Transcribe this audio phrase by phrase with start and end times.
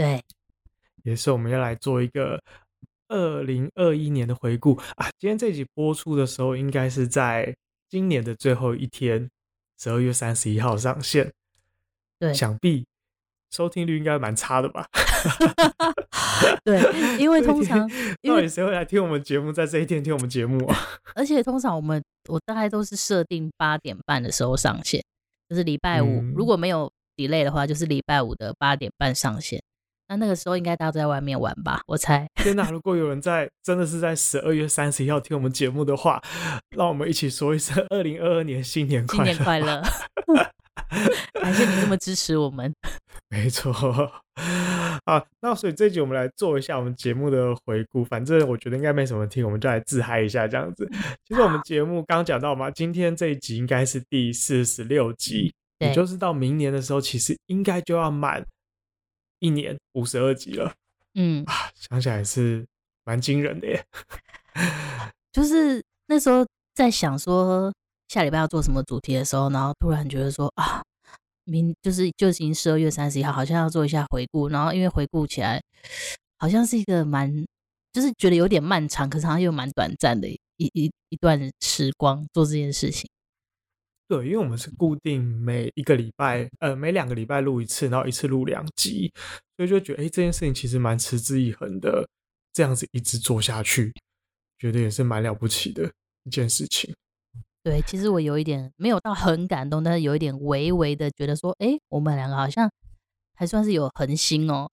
[0.00, 0.24] 对，
[1.02, 2.42] 也是我们要来做一个
[3.08, 5.10] 二零二一年的回顾啊。
[5.18, 7.54] 今天这集播出的时候，应该是在
[7.90, 9.28] 今年的最后一天，
[9.78, 11.30] 十二月三十一号上线。
[12.18, 12.86] 对，想必
[13.50, 14.86] 收听率应该蛮差的吧。
[16.64, 16.80] 对，
[17.18, 17.86] 因 为通常
[18.22, 20.78] 到底谁会来听我们节目，在这一天听我们节目啊？
[21.14, 25.04] 而且通常我们我大概都是设定八点半的时候上线，
[25.46, 29.62] 就是礼拜五，嗯、如果没有 delay 的话，就是礼拜五的八点半上线。
[30.10, 31.80] 那那个时候应该大家都在外面玩吧？
[31.86, 32.26] 我猜。
[32.34, 32.68] 天哪！
[32.68, 36.20] 如果有人在真的是在十二月三十一号听我们节目的话，
[36.76, 39.24] 让我们一起说一声二零二二年新年快乐！
[39.24, 39.80] 新年快乐！
[41.40, 42.74] 感谢你这么支持我们。
[43.30, 48.04] 没错，好，那所以这一集我们来做一下我们节目的回顾。
[48.04, 50.90] 反正我觉得应该没什么听，我们就来自嗨一下这样子。
[51.24, 58.44] 其实我们节目刚刚讲到嘛，今天这一集应该是第四十六集，也就是到明年的时候，其实应该就要满
[59.40, 60.72] 一年五十二集了。
[61.14, 62.64] 嗯啊，想起来是
[63.04, 63.84] 蛮惊人的耶。
[65.32, 67.72] 就是那时候在想说
[68.08, 70.80] 下礼拜要做什么主题的时候，然后突然觉得说啊。
[71.44, 75.60] 明就是就已经十二月三十一号，好像要做一下回顾，然后因为回顾起来
[76.38, 77.28] 好像是一个蛮，
[77.92, 80.38] 就是觉得有点漫长，可是好像又蛮短暂的一
[80.74, 83.10] 一一段时光做这件事情。
[84.10, 89.08] 对，因为我们是固定每一个礼拜，呃，每两个礼拜录一次，然后一次录两集，
[89.56, 92.08] 所以就觉得哎，这件事情其实蛮持之以恒的，
[92.52, 93.92] 这样子一直做下去，
[94.58, 95.88] 觉得也是蛮了不起的
[96.24, 96.92] 一件事情。
[97.62, 102.68] 对，其实我有一点没有到很感动，但是有一点微微的觉得说，哎，我们两个好像
[103.36, 104.66] 还算是有恒心哦，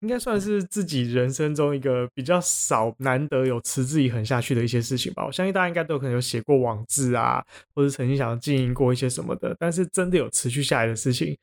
[0.00, 5.24] 应该算是自己人生中一个比较少、难得有持之以恒下去的一些事情吧。
[5.26, 7.44] 我相信大家应该都可能有写过网志啊，
[7.74, 11.36] 或者曾经想要经营过一些什么的，但是真的有持续下来的事情，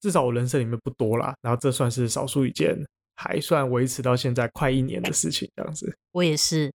[0.00, 1.34] 至少我人生里面不多啦。
[1.42, 2.76] 然后这算是少数一件，
[3.16, 5.94] 还算维持到现在快一年的事情，这样子。
[6.12, 6.72] 我也是。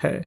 [0.00, 0.22] 嘿，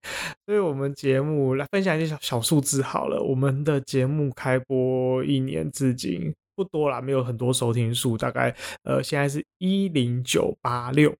[0.45, 3.23] 所以我们节目来分享一些小小数字好了。
[3.23, 11.15] 我们的节目开播一年至今不多啦，没有很多收听数，大概呃现在是一零九八六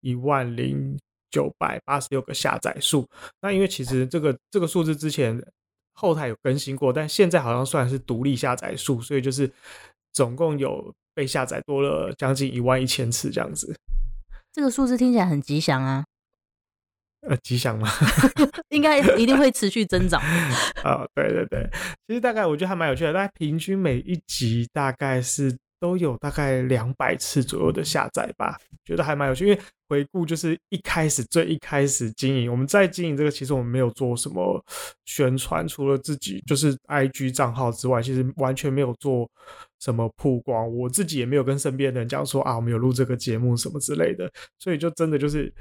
[0.00, 0.98] 一万零
[1.30, 3.06] 九百八十六个下载数。
[3.40, 5.40] 那因为其实这个这个数字之前
[5.92, 9.48] 后台有更新过，但现在好像算是独立下载数，所以就是
[10.12, 13.74] 总共有被下载多了将近一万一千次这样子。
[14.52, 16.04] 这个数字听起来很吉祥啊。
[17.22, 17.88] 呃，吉祥吗？
[18.70, 20.20] 应该一定会持续增长。
[20.82, 21.68] 啊、 哦，对对对，
[22.06, 29.48] 其实大概我觉得还蛮有趣的，大概平均每一集大概是都有大概两百次左右的下载吧，觉得还蛮有趣。
[29.48, 34.64] 因为回顾就是一开始最一开始经营，我们在经营这个，其实我们没有做什么
[35.04, 39.28] 宣传，除了自己就是 IG 账号之外，其实完全没有做
[39.80, 40.72] 什么曝光。
[40.72, 45.52] 我自己也没有跟身边的人讲说啊，我们有录这个节目什么之类的，所以就真的就是。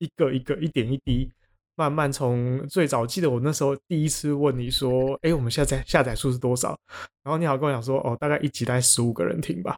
[0.00, 1.30] 一个一个一点一滴，
[1.76, 6.76] 慢慢从最早记得我那时候第一次问你说：“哎，我们下载下载数是多少？”
[7.22, 9.76] 然后你好跟我讲说：“哦，大概一集大概十五个人听吧。”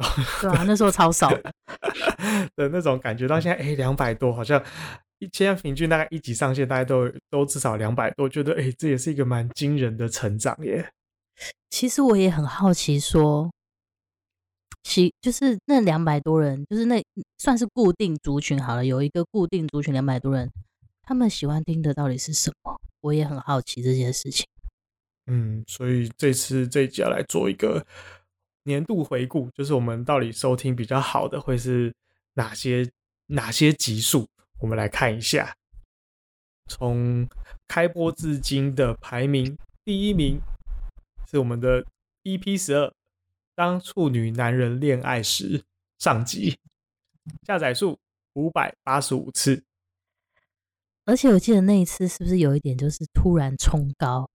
[0.40, 1.28] 对啊，那时候超少
[2.56, 3.28] 的那种感觉。
[3.28, 4.62] 到现在哎，两百多，好像
[5.18, 10.90] 一现在平均大概一集上线，大概都都至少两百多，觉得哎，这也是一个蛮惊人的成长耶。
[11.68, 13.50] 其实我也很好奇说。
[14.82, 17.02] 其就是那两百多人，就是那
[17.38, 18.84] 算是固定族群好了。
[18.84, 20.50] 有一个固定族群两百多人，
[21.02, 22.80] 他们喜欢听的到底是什么？
[23.02, 24.46] 我也很好奇这件事情。
[25.26, 27.86] 嗯，所以这次这一集要来做一个
[28.64, 31.94] 年度回顾，就是我们到底收听比较好的会是
[32.34, 32.90] 哪些
[33.26, 34.26] 哪些集数？
[34.58, 35.54] 我们来看一下，
[36.66, 37.28] 从
[37.68, 40.40] 开播至今的排名，第一名
[41.30, 41.84] 是我们的
[42.24, 42.92] EP 十二。
[43.60, 45.62] 当处女男人恋爱时，
[45.98, 46.56] 上集
[47.46, 47.98] 下载数
[48.32, 49.62] 五百八十五次，
[51.04, 54.30] 而且我记得那一次是不是有一点就是突然冲高？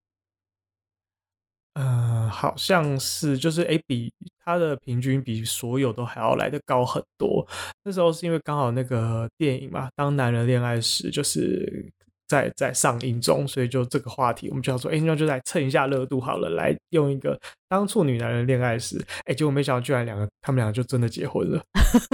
[1.72, 4.14] 呃，好像是，就是哎，比
[4.44, 7.44] 他的平均比所有都还要来的高很多。
[7.82, 11.92] 那时候是因为刚好那个电影嘛，《当男人恋爱时》就是
[12.28, 17.38] 在在上映中，所以就这个话题，我们就要说，哎，那就来蹭一下热度好了，来用一个
[17.68, 21.62] 当处女男人恋爱时，哎，结果没想到居然两个他们两个就真的结婚了，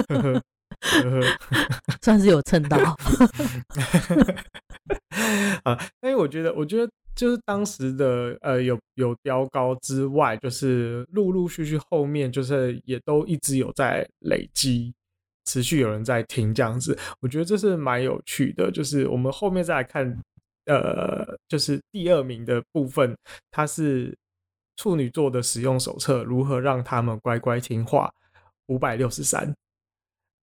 [2.01, 2.77] 算是有蹭到
[5.63, 5.79] 啊。
[6.01, 14.93] 因为我觉得，我觉得就是当时的呃有有飙高之外，就是陆陆续续后面就是也都一直有在累积。
[15.45, 18.71] 持续有人在听这样子，我觉得这是蛮有趣的。
[18.71, 20.17] 就是我们后面再来看，
[20.65, 23.15] 呃，就是第二名的部分，
[23.51, 24.17] 它是
[24.77, 28.11] 处女座的使用手册，如何让他们乖乖听话，
[28.67, 29.45] 五百六十三。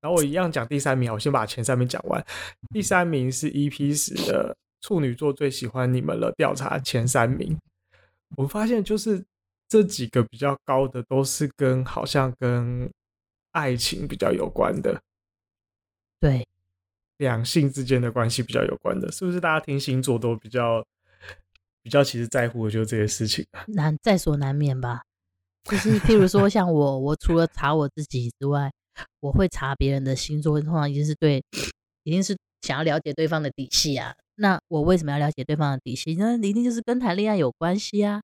[0.02, 2.24] 然后我一样讲第三名，我先把前三名讲完。
[2.72, 7.58] 第三名是 EP 十的处女座最喜欢你们了调查前三名，
[8.36, 9.24] 我发现就是
[9.68, 12.90] 这几个比较高的都是跟好像跟。
[13.52, 15.02] 爱情比较有关的，
[16.20, 16.46] 对，
[17.16, 19.40] 两性之间的关系比较有关的，是不是？
[19.40, 20.84] 大家听星座都比较
[21.82, 25.02] 比较，其实在乎的就是这些事情，难在所难免吧。
[25.64, 28.72] 就是譬如说，像我，我除了查我自己之外，
[29.20, 31.42] 我会查别人的星座，通常一定是对，
[32.02, 34.14] 一定是想要了解对方的底细啊。
[34.36, 36.14] 那我为什么要了解对方的底细？
[36.14, 38.22] 那一定就是跟谈恋爱有关系啊。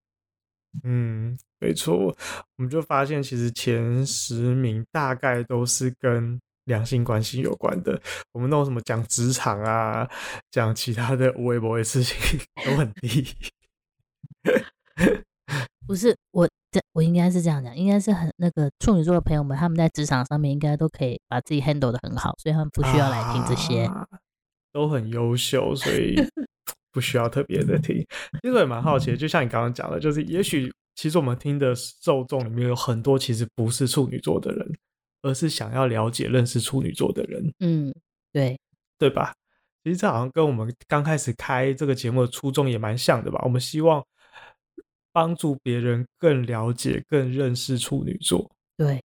[0.84, 1.37] 嗯。
[1.58, 2.14] 没错，
[2.56, 7.99] 我们就发现其实前十名大概都是跟两性关系有关的。
[8.32, 10.06] 我们那种什么讲职场啊，
[10.50, 13.26] 讲其他的微博的事情都很低。
[15.87, 24.06] 不是我这，我应该是这样讲，应该是很那个处女座的朋友们，他们在职场上面应该都可以把自己 handle 的很好，所以他们不需要来听这些，啊、
[24.73, 26.17] 都很优秀，所以
[26.96, 27.94] 不需要特别的听。
[28.40, 30.72] 其实我也蛮好奇的，就像你刚刚讲的，就是也许。
[30.94, 34.66] 其实我们听的受众里面有很多，其实不是处女座的人，
[35.20, 37.52] 而是想要了解、认识处女座的人。
[37.58, 37.94] 嗯，
[38.32, 38.58] 对，
[38.98, 39.34] 对吧？
[39.84, 43.38] 其实这好像跟我们刚开始开这个节目的初衷也蛮像的吧？
[43.44, 44.02] 我们希望
[45.12, 48.50] 帮助别人更了解、更认识处女座。
[48.78, 49.02] 对，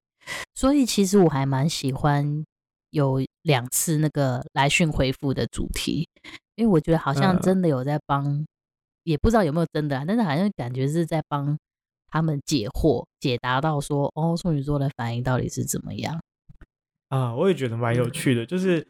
[0.55, 2.45] 所以其实我还蛮喜欢
[2.91, 6.07] 有两次那个来讯回复的主题，
[6.55, 8.47] 因为我觉得好像真的有在帮，嗯、
[9.03, 11.57] 也不知道有没有真的啊，但是好像感觉是在帮。
[12.13, 16.21] 他们解惑，解答到说：“哦，处女座的反应到底是怎么样？”
[17.07, 18.45] 啊，我也觉得蛮有趣的。
[18.45, 18.85] 就是，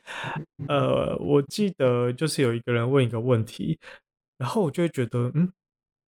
[0.68, 3.78] 呃，我记得就是有一个人问一个问题，
[4.40, 5.54] 然后我就会觉得，嗯，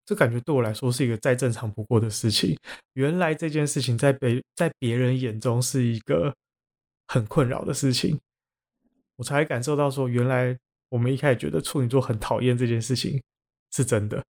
[0.03, 2.57] 这感觉对我来说是一个再正常不过的事情。
[2.93, 6.33] 原来这件事情在别在别人眼中是一个
[7.07, 8.19] 很困扰的事情，
[9.17, 10.57] 我才感受到说，原来
[10.93, 13.19] 我们一开始觉得处女座很讨厌这件事情
[13.71, 14.23] 是真的。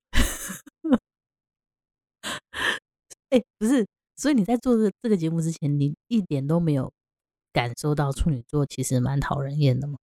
[3.28, 6.90] 哎、欸，不是，所以你在做这这个节目之前，你一点都没有
[7.52, 9.98] 感受到处女座其实蛮讨人厌的吗？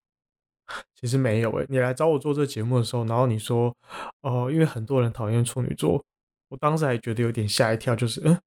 [0.93, 3.75] 其实没有哎、欸，你来找我做这个节目的时候，然后你说，
[4.21, 6.05] 哦、呃，因为很多人讨厌处女座，
[6.49, 8.39] 我当时还觉得有点吓一跳，就是，嗯，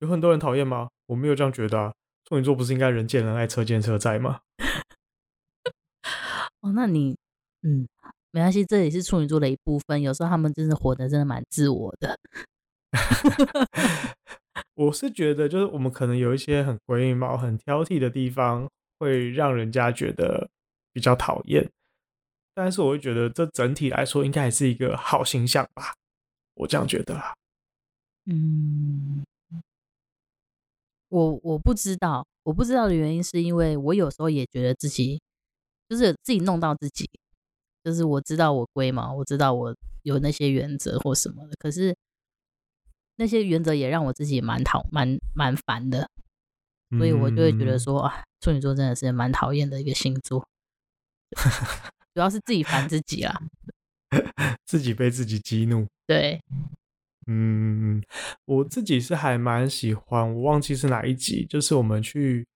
[0.00, 0.90] 有很多人讨厌吗？
[1.06, 1.94] 我没有这样觉得啊，
[2.26, 4.40] 处女座不是应该人见人爱，车见车载吗？
[6.60, 7.16] 哦，那你，
[7.66, 7.88] 嗯，
[8.30, 12.16] 没关系，这也是处女座的一部分，有时候他们真的活得真的蛮自我的。
[14.74, 18.70] 我是觉得，就是我们可能有一些很龟毛、很挑剔的地方，
[19.00, 20.48] 会让人家觉得
[20.92, 21.68] 比较讨厌。
[22.54, 25.92] 但是，我会觉得这整体来说，应该还是一个好形象吧。
[26.54, 27.34] 我这样觉得啊。
[28.26, 29.24] 嗯，
[31.08, 35.20] 我我不知道，我不知道的原因是因为我有时候也觉得自己
[35.88, 37.10] 就是自己弄到自己，
[37.86, 41.96] 就是我知道我龟毛，我知道我有那些原则或什么的，可是。
[43.18, 46.06] 那些原则也让我自己蛮讨蛮蛮烦的，
[46.98, 50.46] 所以我就会觉得说啊，处女座真的是蛮讨厌的一个星座，
[52.12, 53.40] 主要是自己烦自己啦，
[54.66, 55.86] 自己被自己激怒。
[56.06, 56.38] 对，
[57.26, 58.02] 嗯，
[58.44, 62.46] 我自己是还蛮喜欢，我忘记是哪一集，就是我们去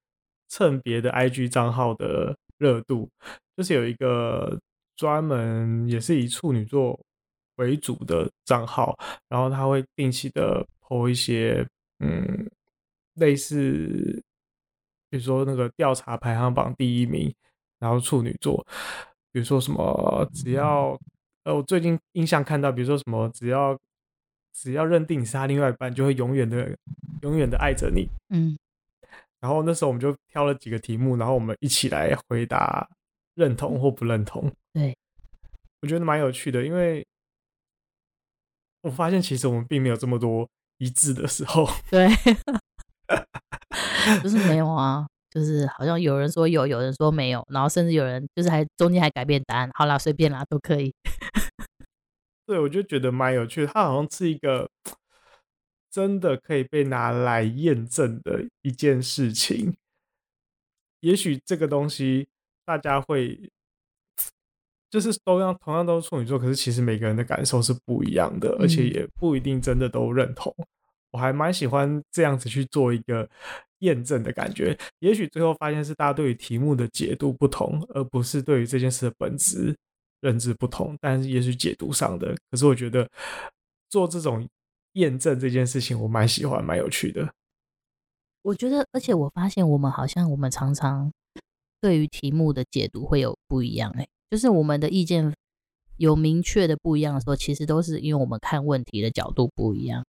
[0.50, 3.08] 蹭别的 IG 账号的热度，
[3.56, 4.60] 就是有一个
[5.00, 6.99] 专门也是以处女座。
[7.57, 11.62] 为主的账号，然后他会定期的 po 一些，
[11.99, 12.49] 嗯，
[13.16, 14.23] 类似，
[15.11, 17.30] 比如说那个调查排行榜第一名，
[17.78, 18.66] 然后处女座，
[19.30, 20.99] 比如说什么，只要，
[21.45, 23.78] 呃，我最近印象看到，比如说什么，只要
[24.54, 26.75] 只要认定你是他另外一半，就会永远的
[27.21, 28.57] 永远的爱着你，嗯，
[29.38, 32.88] 然后那时候我们就挑了几个题目，然后我们一起来回答
[33.35, 34.96] 认同或不认同，对，
[35.82, 37.06] 我觉得蛮有趣的，因为。
[38.82, 40.48] 我发现其实我们并没有这么多
[40.78, 42.08] 一致的时候，对，
[44.24, 50.94] 就是没有啊，就是好像有人说有，有人说没有，然后甚至有人就是还中间还改变答案，好啦，随便啦，都可以。
[52.46, 53.70] 对，我就觉得蛮有趣的。
[53.70, 54.70] 它好像是一个
[55.90, 59.76] 真的可以被拿来验证的一件事情。
[61.00, 62.30] 也许这个东西
[62.64, 63.50] 大家会
[64.90, 70.54] 就是都样同样都是处女座，可是其实每个人的感受是不一样的，而且也不一定真的都认同。
[71.12, 73.28] 我还蛮喜欢这样子去做一个
[73.78, 74.76] 验证的感觉。
[75.00, 79.76] 也许最后发现是大家对于题目的解读不同，而不是对于这件事的本质
[80.20, 80.97] 认知不同。
[81.00, 83.09] 但是也许解读上的，可是我觉得
[83.88, 84.47] 做这种
[84.92, 87.32] 验证这件事情，我蛮喜欢，蛮有趣的。
[88.42, 91.12] 我觉得，而且我发现我们好像我们常常
[91.80, 93.92] 对于题目的解读会有不一样。
[93.99, 95.34] 哎，就是我们的意见
[95.96, 100.04] 有明确的不一样的时候，其实都是因为我们看问题的角度不一样。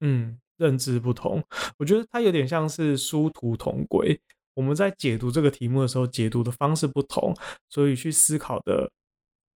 [0.00, 1.42] 嗯，认知不同，
[1.78, 4.20] 我觉得它有点像是殊途同归。
[4.54, 7.34] 我们在解读这个题目的时候，解读的方式不同，
[7.70, 8.90] 所以去思考的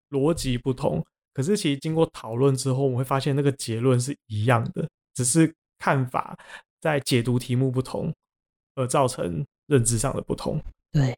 [0.10, 1.06] 逻辑不同。
[1.34, 6.38] 可是其实经过讨论之后，我们会发现那个结论是一样的，只是看法
[6.80, 8.14] 在解读题目不同
[8.76, 10.62] 而造成认知上的不同。
[10.94, 11.18] 对，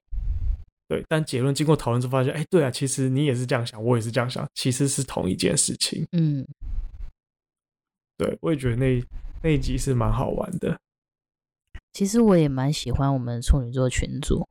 [0.88, 6.08] 对，但结论经过讨论之后发现，哎，对啊，其实你也是这样想，我也是这样想，其实是同一件事情。
[6.14, 6.48] 嗯。
[8.18, 9.04] 对，我也觉得那
[9.44, 10.80] 那一集是蛮好玩的。
[11.94, 14.48] 其实我也蛮喜欢我们处女座群组，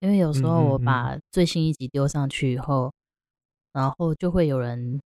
[0.00, 2.94] 因为有时候我把最新一集丢上去以后，嗯嗯嗯，
[3.72, 5.00] 然后就会有人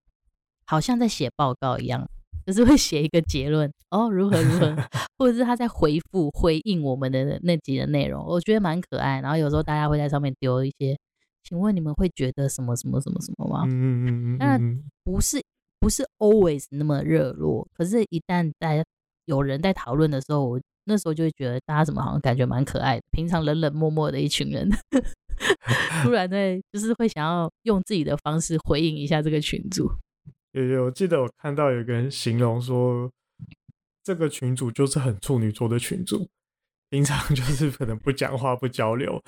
[0.66, 2.09] 好像在写报告一样，
[2.46, 4.76] 就是会写一个结论哦，如何如何，
[5.18, 9.20] 或者是他在回复回应我们的那集的内容，我觉得蛮可爱。
[9.20, 10.99] 然后有时候大家会在上面丢一些，
[11.44, 13.62] 请问你们会觉得什么什么什么什么吗？
[13.66, 15.42] 嗯嗯嗯嗯，当然不是。
[15.80, 18.84] 不是 always 那么热络，可是，一旦大家
[19.25, 23.02] 有人在讨论的时候，我那时候就会觉得大家怎么好像感觉蛮可爱的。
[23.11, 24.70] 平常冷冷漠漠的一群人，
[26.04, 26.37] 突然呢，
[26.72, 29.90] 就是会想要用自己的方式回应一下这个群组。
[30.52, 33.11] 有有，我记得我看到有个人形容说，
[34.02, 36.28] 这个群主就是很处女座的群主，
[36.88, 39.23] 平常 就是可能不讲话、不交流，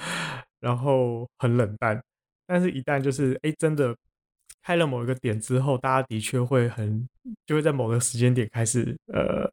[0.61, 2.03] 然后很冷淡，
[2.47, 3.95] 但是一旦就是哎、真的。
[4.67, 7.07] 开了某一个点之后，大家的确会很
[7.45, 9.47] 就会在某个时间点开始呃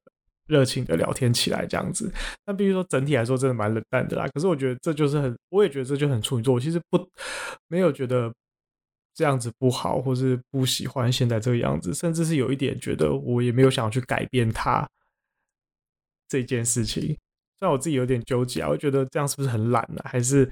[0.47, 2.09] 热情的聊天起来这样子。
[2.45, 4.25] 但必须说整体来说真的蛮冷淡的啦。
[4.29, 6.53] 可是我觉得这就是很，我也觉得这就很处女座。
[6.53, 7.09] 我其实不
[7.67, 8.33] 没有觉得
[9.13, 14.89] 这样子不好，或是不喜欢现在这个样子，甚至是有一点觉得我也没有想要去改变它
[16.27, 17.05] 这件事情。
[17.59, 20.01] 虽然我自己有点纠结啊，我觉得这样是不是很懒呢？
[20.05, 20.51] 还是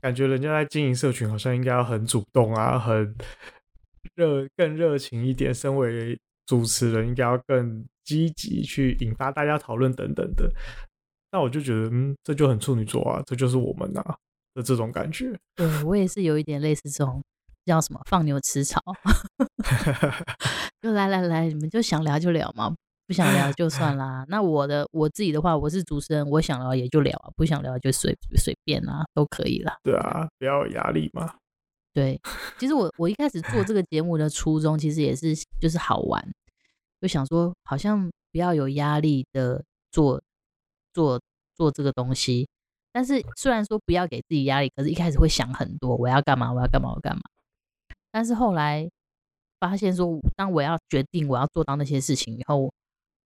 [0.00, 3.14] 感觉人家在经营社群好像应该要很主动啊，很。
[4.16, 10.50] 热更热情一点，身为主持人应该要更积极去引发大家讨论等等的。
[11.30, 14.16] 那我就觉得，嗯，这就很处女座啊，这就是我们呐、啊、
[14.54, 15.32] 的这种感觉。
[15.54, 17.22] 对，我也是有一点类似这种
[17.64, 18.82] 叫什么放牛吃草，
[20.80, 22.74] 就来来来，你们就想聊就聊嘛，
[23.06, 24.24] 不想聊就算 啦。
[24.28, 29.76] 那我的我自己的话，我是主持人，我想聊也就聊啊，不想聊就随随便啊，都可以啦。
[29.82, 31.34] 对啊，不要有压力嘛。
[31.92, 32.20] 对，
[32.58, 36.24] 其实我我一开始做这个节目的初衷，其实也是就是好玩，
[37.00, 40.22] 就想说好像不要有压力的做
[40.92, 41.20] 做
[41.56, 42.48] 做这个东西。
[42.92, 46.52] 但是虽然说不要给自己压力，可是一开始会想很多，我要干嘛？
[46.52, 46.88] 我要干嘛？
[46.90, 47.22] 我要干嘛？
[48.10, 48.88] 但是后来
[49.58, 52.72] 发现说，当我要决定我要做到那些事情以后，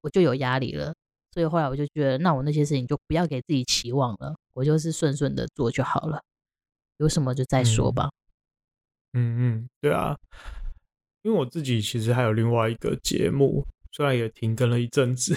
[0.03, 0.95] 我就有压力了。
[1.33, 6.23] 所以后来我就觉得，那我那些事情就不要给自己期望了，我就是顺顺的做就好了，
[6.99, 8.09] 有什么就再说吧。
[9.15, 10.17] 嗯嗯嗯，对啊，
[11.23, 15.37] 因为我自己其实还有另外一个节目，虽然也停更了一阵子，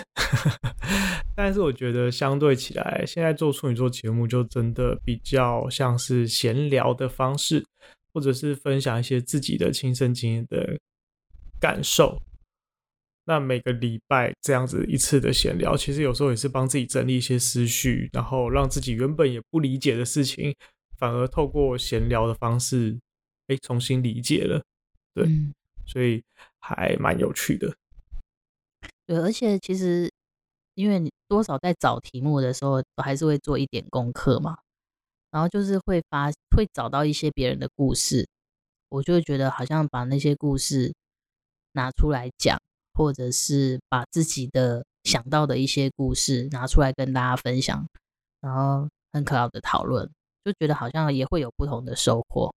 [1.36, 7.66] 但是我觉得相对起来，现在做处女座节目就真的比较像是闲聊的方式，
[8.18, 10.80] 或者是分享一些自己的亲身经验的
[11.60, 12.20] 感受。
[13.26, 20.56] 那每个礼拜这样子一次的闲聊，其实有时候也是帮自己整理一些思绪，然后让自己原本也不理解的事情，
[20.98, 22.98] 反而透过闲聊的方式。
[23.50, 24.64] 哎，重新理解了，
[25.14, 25.54] 对，嗯、
[25.86, 26.24] 所以
[26.58, 27.72] 还蛮有趣的。
[29.06, 30.12] 对，而且其实，
[30.74, 34.58] 因为你多少在找题目的时候，还是会做一点功课嘛，
[35.38, 38.28] 然后就是会发，会找到一些别人的故事，
[38.90, 40.92] 我就会觉得好像把那些故事
[41.74, 42.60] 拿出来讲，
[42.96, 47.88] 或者是把自己的想到的一些故事拿出来跟大家分享，
[48.42, 50.10] 然后很可好的讨论，
[50.44, 52.52] 就觉得好像也会有不同的收获。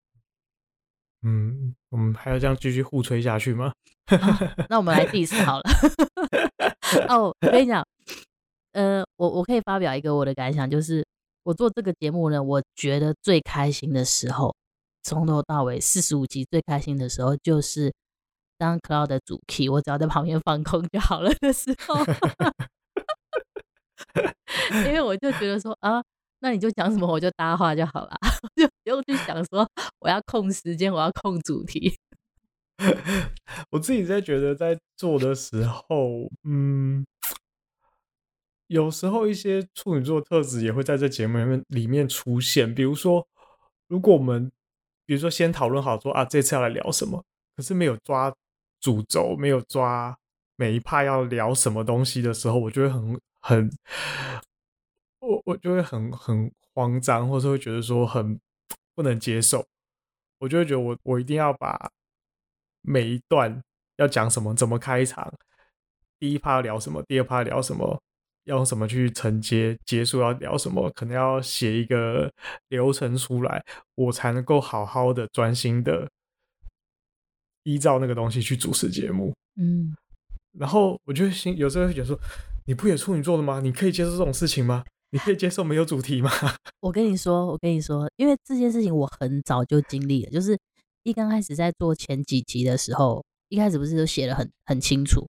[1.24, 3.74] 嗯，我们还要这样继续互吹下去吗？
[4.10, 5.64] 哦、那我们来第一次好了。
[7.10, 7.86] 哦，我跟你讲，
[8.72, 11.06] 呃，我我可以发表一个我的感想，就是
[11.50, 14.56] 我做这个节目呢，我觉得最开心的时候，
[15.02, 17.92] 从头到尾四十五集最开心的时候，就是
[18.56, 21.96] 当 Cloud 的主 key，我只要在旁边放空就好了的时候，
[24.86, 26.04] 因为我就觉得说啊，
[26.42, 28.16] 那你就讲什么我就搭话就好了，
[28.56, 29.68] 就不用去想说
[30.02, 31.98] 我要控时间，我要控主题。
[33.72, 37.04] 我自己在觉得在做的时候，嗯，
[38.70, 42.74] 有时候一些处女座特质也会在这节目里面里面出现。
[42.74, 43.28] 比如说，
[43.88, 44.52] 如果我们
[45.06, 47.24] 比如说先讨论好说啊，这次要来聊什么，
[47.56, 48.34] 可是没有抓
[48.80, 50.18] 主轴，没有抓
[50.56, 53.70] 每一趴要聊什么东西的时候，我就会很很，
[55.20, 58.40] 我我就会很很慌张，或者会觉得说很
[58.96, 59.66] 不能接受，
[60.40, 61.92] 我就会觉得我我一定要把。
[62.82, 63.62] 每一段
[63.98, 65.32] 要讲什么，怎么开场，
[66.18, 68.02] 第一趴聊什么，第二趴聊什么，
[68.46, 72.32] 要用什么去承接，结束要聊什么，可能要写一个
[72.70, 73.64] 流程出来，
[73.96, 76.10] 我才能够好好的、专心的
[77.64, 79.34] 依照那个东西去主持节目。
[79.56, 79.96] 嗯，
[80.58, 82.20] 然后我就心有时候会觉得说，
[82.66, 83.60] 你不也处女座的吗？
[83.60, 84.84] 你可以接受这种事情吗？
[85.12, 86.30] 你可以接受没有主题吗？
[86.82, 90.58] 我跟你说，我跟你说，因为这件事情我很早就经历了，就是。
[91.04, 95.26] 一刚开始在做前几集的时候，一开始不是都写的很很清楚，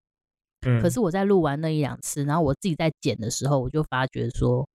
[0.66, 4.68] 嗯，可是我在录完那一两次，然后我自己在剪的时候，我就发觉说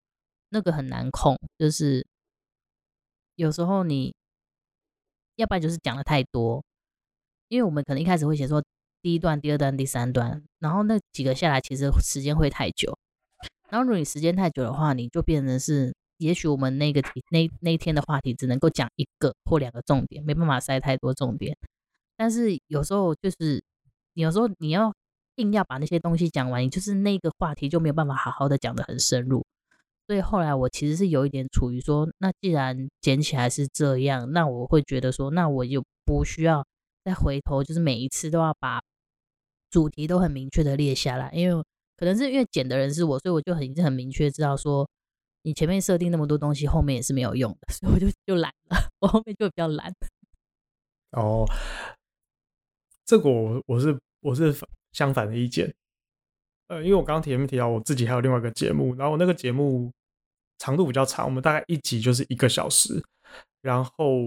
[0.49, 2.05] 那个很难控，就是
[3.35, 4.13] 有时候你
[5.35, 6.63] 要不然就是讲的太多，
[7.47, 8.63] 因为我们可能一开始会写说
[9.01, 12.97] 第一段、第二段、第三段，然后那几个下来其实时间会太久，
[13.69, 15.93] 然后如果你时间太久的话，你就变成是。
[16.19, 21.57] 也许我们那个题那那一天的话题只能够讲一个或两个重点，没办法塞太多重点。
[22.15, 23.61] 但是有时候就是，
[24.13, 24.95] 有时候你要
[25.35, 29.45] 硬要把那些东西讲完，就是那个话题就没有办法好好的讲得很深入。
[30.07, 36.65] 所以后来我其实是有一点处于说，那既然剪起来是这样，那我会觉得说，那我就不需要
[37.03, 38.81] 再回头，就是每一次都要把
[39.69, 41.63] 主题都很明确的列下来，因为
[41.97, 44.87] 可能是因为剪的人是我，所以我就很很明确知道说。
[45.47, 48.77] 你前面设定那么多东西，后面也是没有用的， 所以我就就懒了。
[48.99, 49.93] 我后面就比较懒。
[51.11, 51.45] 哦，
[53.05, 54.51] 这个我我是我是
[54.95, 55.71] 相反的意见。
[56.69, 59.91] 呃，因为我刚刚前面提到我自己还有另外一个节目，然后我那个节目
[60.57, 63.03] 长度比较长，我们大概一集就是一个小时。
[63.61, 64.21] 然后，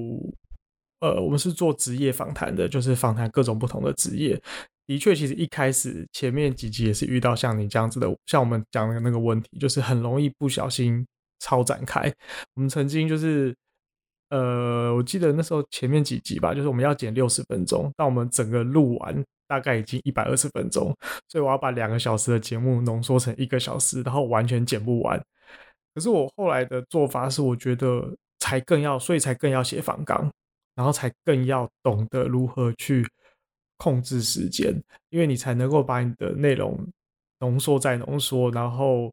[1.00, 4.40] 呃，我们是做职业访谈的，就是访谈各种不同的职业。
[4.86, 11.06] 的确，其实一开始前面几集也是遇到像你这样子的，像我们讲的那个问题，就是很容易不小心
[11.40, 12.12] 超展开。
[12.54, 13.54] 我们曾经就是，
[14.30, 20.94] 呃，我记得那时候前面几集吧，就是我们要剪六十分钟，但我们整个录完大概已经一百二十分钟，
[21.26, 25.20] 所以我要把两个小时的节目浓缩成一个小时，然后完全剪不完。
[25.94, 30.30] 可是我后来的做法是，我觉得才更要，所以才更要写访纲，
[30.76, 33.04] 然后才更要懂得如何去。
[33.80, 34.74] 控制时间，
[35.08, 36.84] 因为你才能够把你的内容
[37.38, 39.08] 浓缩再浓缩，然后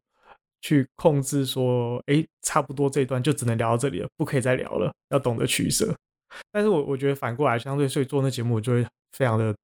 [0.60, 5.94] 去控制说，哎，差不多这一段就只能聊到这里了，不可以再聊了，要懂得取舍。
[6.50, 9.54] 但是我我觉得反过来，相对所以做那节目我就会非常的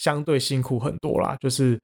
[0.00, 1.78] 相对辛苦很多啦，就是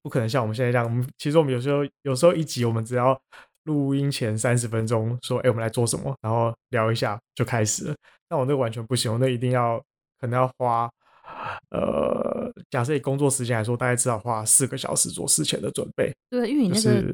[0.00, 0.86] 不可能像我们现在这样。
[0.86, 3.20] 我们其实我们有时候有时候一集我们只要
[3.64, 7.94] 录音前三十分钟说，哎，我们来做什么，然后聊一下就开始了。
[8.30, 9.82] 那我那完全不行，我那一定要
[10.20, 10.88] 可能要花。
[11.70, 16.14] 呃，假设以工作时间来说，大概至少花四个小时做事前的准备。
[16.30, 17.04] 对，因为你那个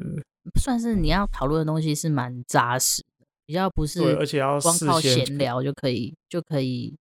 [0.61, 6.95] 算是你要讨论的东西是蛮扎实的，比较不是，而且要光靠闲聊就可以就可以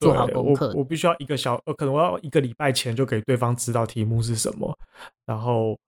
[0.00, 0.68] 做好功课。
[0.68, 4.76] 我我必须要一个小，呃，可能我要一个礼拜前就给对方知道题目是什么，
[5.26, 5.78] 然后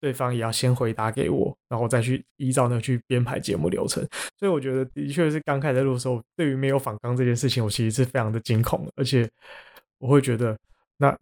[0.00, 4.06] 对方也要先回答给我，然后再去依照那个去编排节目流程。
[4.38, 9.30] 所以我觉得的确是刚开始录的时候，对于没有访纲这件事情，我其实是非常的惊恐的，而且。
[9.98, 10.58] 我会觉得，
[10.98, 11.16] 那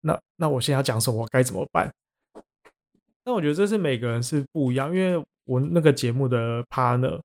[0.00, 1.22] 那那我现在要讲什么？
[1.22, 1.92] 我该怎么办？
[3.24, 7.20] 那我觉得这是每个人是不一样，因为我那个节目的 partner，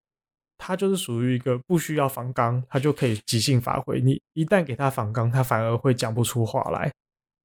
[0.60, 4.00] 他就是属于一个不需要访纲，他就可以即兴发挥。
[4.00, 6.92] 你一旦给他访纲，他反而会讲不出话来。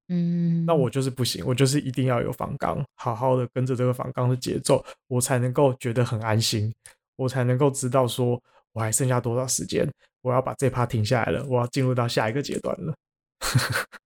[0.09, 6.71] 嗯，那我就是不行，我就是一定要有访纲，好好的跟着这个访纲的节奏，我才能够觉得很安心，
[7.15, 8.39] 我才能够知道说
[8.73, 9.89] 我还剩下多少时间，
[10.21, 12.93] 我要把这趴停下来了，我要进入到下一个阶段了。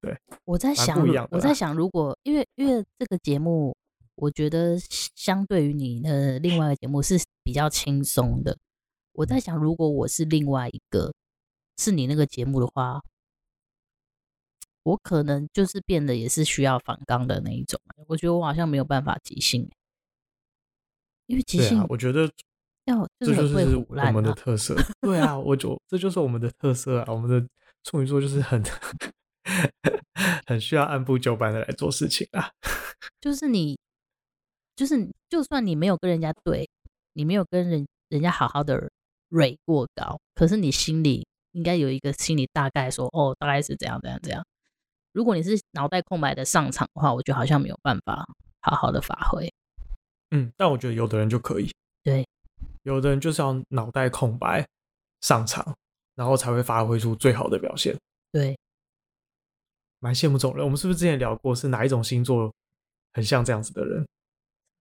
[0.00, 3.74] 对，我在想，我在想，如果因为因为这个节目，
[4.18, 4.76] 我觉得
[5.14, 8.58] 相对于你的另外一个节目是比较轻松的。
[9.12, 11.12] 我在想，如果我是另外一个
[11.76, 13.00] 是你那个节目的话，
[14.82, 17.80] 我可能就是变得也是需要反刚的那一种。
[18.06, 19.70] 我觉得我好像没有办法即兴，
[21.26, 22.30] 因为即兴，我觉得
[22.84, 24.76] 要就是我们的特色。
[25.00, 27.48] 对啊，我就这就是我们的特色啊，我们的。
[27.84, 28.60] 处女座就是很
[30.46, 32.50] 很需要按部就班的来做事情啊。
[33.20, 33.78] 就是你，
[34.78, 36.70] 就是就算你没有跟人家对，
[37.14, 38.88] 你没有跟人人家好好的
[39.28, 44.46] 蕊过稿，可是你心里应该有一个心里大概说，哦，大概是这样这样这样。
[45.10, 48.24] 如果你是脑袋空白的上场的话，我觉得好像没有办法
[48.60, 49.52] 好好的发挥。
[50.30, 51.68] 嗯，但我觉得有的人就可以。
[52.04, 52.24] 对，
[52.84, 54.64] 有的人就是要脑袋空白
[55.22, 55.76] 上场，
[56.14, 57.98] 然后才会发挥出最好的表现。
[58.30, 58.56] 对，
[59.98, 60.64] 蛮羡慕这种人。
[60.64, 62.54] 我们是不是之前聊过，是哪一种星座
[63.14, 64.06] 很像这样子的人？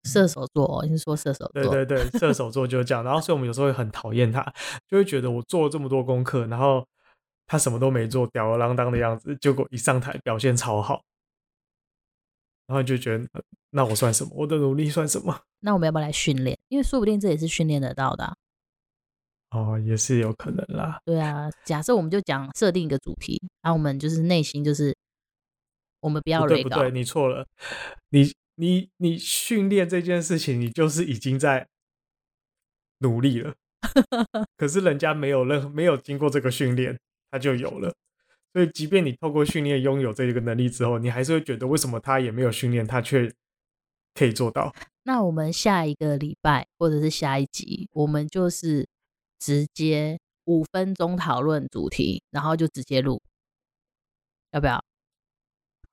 [0.04, 1.64] 射手座，你是说射手座？
[1.64, 3.04] 对对对，射手座就是这样。
[3.04, 4.42] 然后，所以我们有时候会很讨厌他，
[4.88, 6.86] 就会觉得我做了这么多功课，然后
[7.46, 11.02] 他什么都没做，吊儿郎当的样子，结果一上台表现超好，
[12.68, 13.28] 然后就觉得
[13.72, 14.32] 那我算什么？
[14.34, 15.42] 我的努力算什么？
[15.60, 16.58] 那我们要不要来训练？
[16.70, 18.36] 因为说不定这也是训练得到的啊。
[19.52, 21.00] 哦，也是有可能啦。
[21.06, 24.94] 对啊，假设我们就讲设定一个主题，然后我们就是内心就是
[26.02, 26.62] 我们不要雷。
[26.62, 27.48] 不对，你错了。
[28.10, 31.68] 你你你训练这件事情，你就是已经在
[33.00, 33.56] 努力了。
[34.58, 37.00] 可是人家没有任何没有经过这个训练，
[37.32, 37.96] 他就有了。
[38.54, 43.34] 所以，即便你透过训练拥有这个能力之后，你还是会觉得为什么他也没有训练，他却
[44.14, 44.74] 可以做到？
[45.04, 48.88] 那我们下一个礼拜或者是下一集，我们就是。
[49.40, 53.22] 直接五分钟讨论主题，然后就直接录，
[54.50, 54.84] 要不要？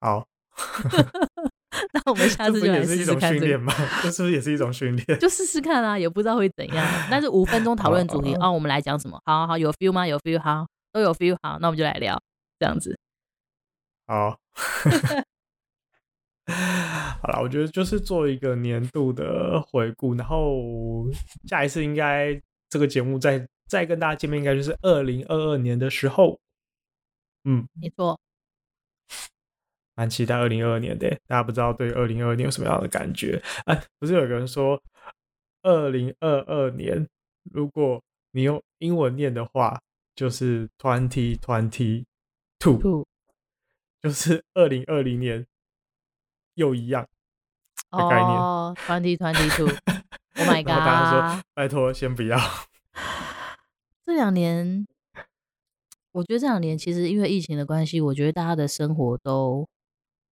[0.01, 0.27] 好，
[1.93, 3.73] 那我们下次就来试试看这个吗？
[4.03, 5.19] 这是不是也是一种训练？
[5.21, 6.87] 就试试看啊，也不知道会怎样。
[7.11, 9.21] 但是五分钟讨论主题哦，我们来讲什么？
[9.25, 10.07] 好好好，有 feel 吗？
[10.07, 12.21] 有 feel，好，都有 feel，好，那我们就来聊
[12.59, 12.99] 这样子。
[14.07, 14.39] 好，
[17.23, 21.07] 好了，我觉得就是做一个年度的回顾，然后
[21.47, 22.41] 下一次应该。
[22.71, 26.41] 这个节目再再跟大家见面，应该就是二零二二年的时候。
[27.45, 28.19] 嗯，没错，
[29.95, 31.09] 蛮期待二零二二年的。
[31.27, 33.43] 大家不知道对二零二二年有什么样的感觉？
[33.67, 34.83] 哎，不是有个人说，
[35.63, 37.09] 二零二二年
[37.53, 38.03] 如果
[38.33, 39.81] 你用英文念的话，
[40.15, 42.05] 就是 twenty twenty
[42.59, 43.07] two，
[44.01, 45.47] 就是二零二零年
[46.55, 47.07] 又一样
[47.91, 48.29] 的概念。
[48.29, 49.69] 哦，twenty twenty two。
[50.37, 50.67] Oh my god！
[50.67, 52.37] 大家说拜托，先不要。
[54.05, 54.85] 这两年，
[56.11, 59.69] 我觉得这两年其实因为疫情的关系，我觉得大家的生活都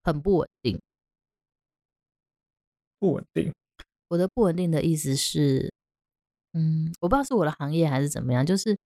[0.02, 0.80] 很不稳定。
[2.98, 3.52] 不稳定。
[4.08, 5.72] 我的不稳定的意思是，
[6.52, 8.76] 嗯，我不知道是我的行业还是怎么样，就是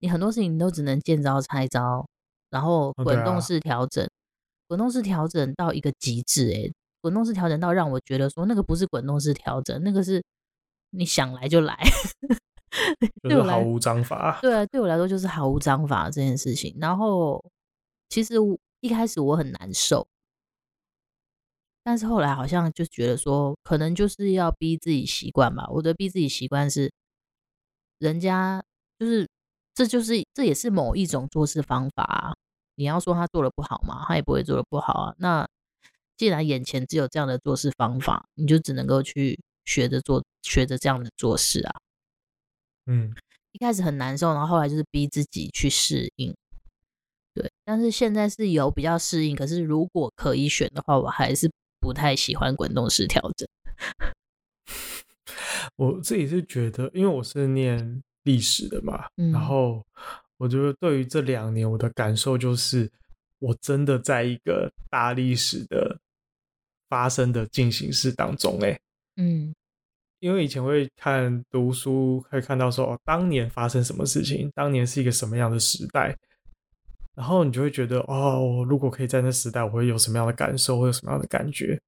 [0.00, 2.06] 你很多事情你都只能见招拆招，
[2.50, 4.08] 然后滚动式调整，
[4.68, 10.22] 滚动式调整到一个极致，哎，滚动式调整到让我觉得说那个不是滚动式调整，那个是。
[10.90, 11.76] 你想来就来，
[13.28, 14.38] 就是毫无章法。
[14.40, 16.74] 对啊，对我来说就是毫无章法这件事情。
[16.80, 17.44] 然后
[18.08, 18.34] 其实
[18.80, 20.06] 一开始我很难受，
[21.86, 25.68] 但是后来好像就觉得说，可能就是要逼自己习惯吧。
[25.70, 26.92] 我的逼自己习惯是，
[28.00, 28.60] 人家
[28.98, 29.28] 就是
[29.72, 32.34] 这就是这也是某一种做事方法啊。
[32.74, 35.14] 你要说他做的不好嘛，他也不会做的不好啊。
[35.18, 35.48] 那
[36.16, 39.38] 既然眼前只有这样的做事方法，你就只能够去。
[39.68, 41.74] 学着做，学着这样的做事啊，
[42.86, 43.12] 嗯，
[43.50, 46.32] 一开始很难受，然后后来就是逼自己去适应，
[47.34, 53.48] 对，但是现在是有比较适应，可是如果可以选的话，我还是不太喜欢滚动式调整。
[55.76, 59.84] 我自己是觉得，因为我是念历史的嘛，嗯，然后
[60.38, 62.90] 我觉得对于这两年我的感受就是，
[63.38, 65.98] 我真的在一个大历史的
[66.88, 68.80] 发生的进行式当中，欸，哎。
[69.16, 69.54] 嗯，
[70.20, 76.16] 因为以前会看读书，会看到说哦，当年发生什么事情，当年是一个什么样的时代，
[77.16, 81.80] 然后你就会觉得哦，如果可以在那时代，我会有什么样的感受，会有什么样的感觉。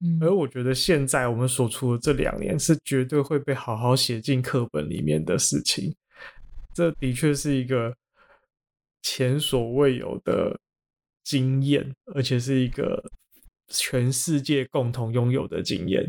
[0.00, 5.92] 嗯，而我觉得现在我们所处的这两年是绝对会被好好写进课本里面的事情，
[6.72, 7.92] 这的确是一个
[9.02, 10.56] 前所未有的
[11.24, 13.02] 经验，而且是一个
[13.66, 16.08] 全世界共同拥有的经验。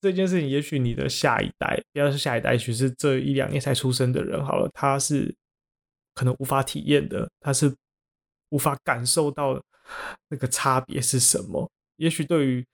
[0.00, 5.34] 这件事情，也许你的下一代，不要说下一代，也许是这一两年才出生的人，好了，他是
[6.14, 7.74] 可能无法体验的，他是
[8.50, 9.60] 无法感受到
[10.28, 11.70] 那个差别是什么。
[11.96, 12.66] 也许对于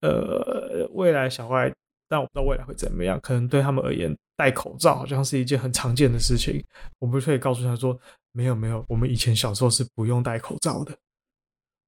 [0.00, 1.72] 呃未来小孩，
[2.08, 6.64] 但我不知道未来会怎么样，可能对他们而言，戴口罩好像是一件很常见的事情。
[6.98, 7.98] 我们可以告诉他说，
[8.32, 10.96] 没有没有，我们以前小时候是不用戴口罩的，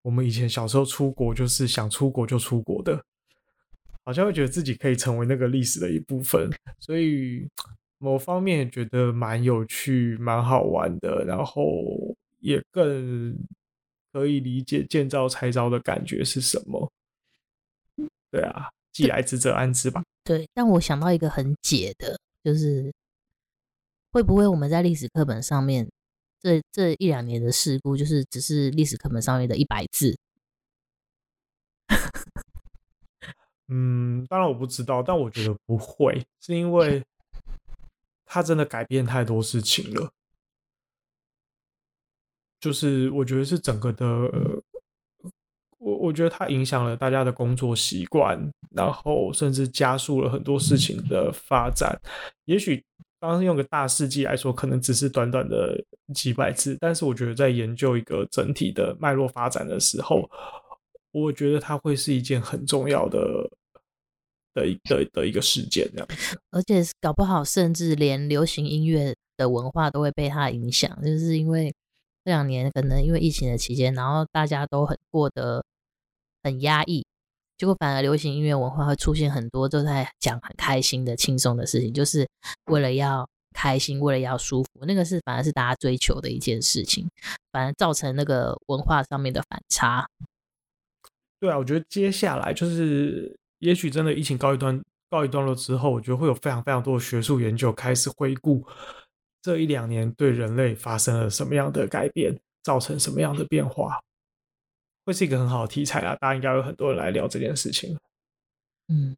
[0.03, 3.03] 我们以前小时候出国就是想出国就出国的。
[4.07, 7.49] 好像会觉得自己可以成为那个历史的一部分，所以
[8.05, 13.35] 某方面也觉得蛮有趣、蛮好玩的，然后也更
[14.13, 16.93] 可以理解见招拆招的感觉是什么。
[18.31, 20.05] 对啊，既来之则安之吧。
[20.23, 22.93] 对，但我想到一个很解的，就是
[24.13, 25.89] 会不会我们在历史课本上面
[26.43, 30.15] 这这一两年的事故，就是只是历史课本上面的一百字。
[33.69, 37.03] 嗯，当然我不知道，但我觉得不会，是因为
[38.25, 40.11] 他真的改变太多事情了。
[42.61, 44.07] 就是我觉得是整个的，
[45.79, 48.39] 我我觉得它影响了大家的工作习惯，
[48.71, 52.01] 然后甚至加速了很多事情的发展。
[52.47, 52.83] 也许
[53.21, 55.79] 刚刚用个大事记来说，可能只是短短的
[56.15, 60.29] 几百字，但是我觉得在研究一个整体的脉络发展的时候。
[61.17, 63.19] 我觉得它会是一件很重要的
[64.55, 66.39] 的一的的一个事件，这样子。
[66.51, 71.75] 而且搞不好，甚至连流行音乐的文化都会被它影响，就是因为
[72.25, 75.65] 这两年可能因为疫情的期间，然后大家都很过得
[76.43, 77.05] 很压抑，
[77.59, 82.27] 结果反而流行音乐文化会出现很多都在讲很开心的、轻松的事情，就是
[82.67, 87.09] 为了要开心，为了要舒服，那个是反而是大家追求的一件事情，
[87.53, 90.09] 反而造成那个文化上面的反差。
[91.41, 98.63] 对啊，我觉得接下来就是，也许真的疫情告一段告一段落之后，我觉得会有非常非常多的学术研究开始回顾
[99.41, 103.99] 这一两年对人类发生了什么样的改变，造成什么样的变化，
[105.07, 106.15] 会是一个很好的题材啊！
[106.17, 107.97] 大家应该有很多人来聊这件事情。
[108.89, 109.17] 嗯，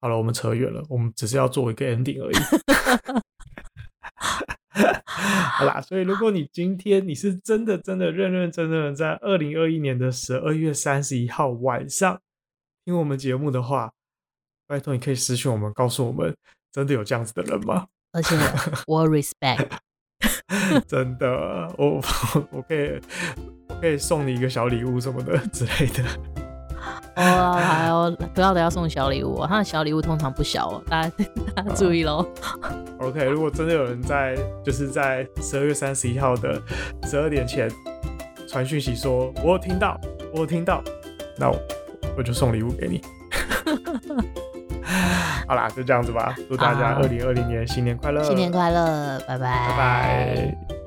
[0.00, 2.36] 好了，我们扯远了，我们只是要做一个 ending 而已。
[5.58, 12.18] 好啦，所以如果你今天你是真的真的认认真真的在二零二一年的十二月三十一号晚上
[12.88, 13.92] 听我们节目的话，
[14.66, 16.34] 拜托你可以私讯我们，告诉我们
[16.72, 17.86] 真的有这样子的人吗？
[18.12, 18.34] 而且
[18.86, 19.68] 我 respect，
[20.88, 21.28] 真的，
[21.76, 22.00] 我
[22.50, 22.98] 我可以
[23.68, 26.02] 我可以送你一个小礼物什么的之类的。
[27.16, 31.24] 哦，还有不要的要送小礼物，他的小礼物通常不小哦，大家
[31.54, 32.26] 大家注意喽。
[33.00, 36.58] OK，如果真的有人在就是在十二月三十一号的
[37.02, 37.70] 十二点前
[38.48, 40.00] 传讯息说我有听到，
[40.32, 40.82] 我有听到，
[41.36, 41.60] 那我
[42.18, 43.00] 我就送礼物给你。
[45.46, 50.77] 好啦，就这样子吧，祝大家二零二零年新年快乐，新年快乐，拜拜，拜拜。